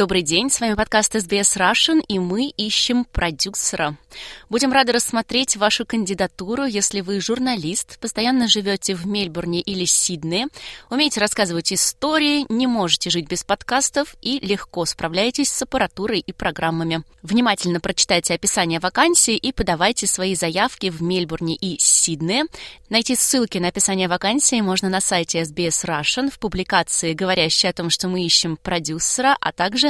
Добрый 0.00 0.22
день, 0.22 0.48
с 0.48 0.62
вами 0.62 0.72
подкаст 0.72 1.14
SBS 1.14 1.58
Russian, 1.58 2.02
и 2.08 2.18
мы 2.18 2.46
ищем 2.46 3.04
продюсера. 3.04 3.98
Будем 4.48 4.72
рады 4.72 4.92
рассмотреть 4.92 5.58
вашу 5.58 5.84
кандидатуру, 5.84 6.64
если 6.64 7.02
вы 7.02 7.20
журналист, 7.20 7.98
постоянно 8.00 8.48
живете 8.48 8.94
в 8.94 9.06
Мельбурне 9.06 9.60
или 9.60 9.84
Сиднее, 9.84 10.46
умеете 10.88 11.20
рассказывать 11.20 11.70
истории, 11.74 12.46
не 12.48 12.66
можете 12.66 13.10
жить 13.10 13.28
без 13.28 13.44
подкастов 13.44 14.16
и 14.22 14.38
легко 14.40 14.86
справляетесь 14.86 15.52
с 15.52 15.60
аппаратурой 15.60 16.20
и 16.20 16.32
программами. 16.32 17.02
Внимательно 17.22 17.78
прочитайте 17.78 18.32
описание 18.32 18.80
вакансии 18.80 19.36
и 19.36 19.52
подавайте 19.52 20.06
свои 20.06 20.34
заявки 20.34 20.88
в 20.88 21.02
Мельбурне 21.02 21.56
и 21.56 21.78
Сиднее. 21.78 22.44
Найти 22.88 23.14
ссылки 23.14 23.58
на 23.58 23.68
описание 23.68 24.08
вакансии 24.08 24.62
можно 24.62 24.88
на 24.88 25.02
сайте 25.02 25.42
SBS 25.42 25.84
Russian 25.84 26.30
в 26.30 26.38
публикации, 26.38 27.12
говорящей 27.12 27.68
о 27.68 27.74
том, 27.74 27.90
что 27.90 28.08
мы 28.08 28.24
ищем 28.24 28.56
продюсера, 28.56 29.36
а 29.38 29.52
также 29.52 29.89